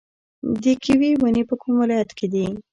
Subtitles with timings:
[0.63, 2.45] د کیوي ونې په کوم ولایت کې دي؟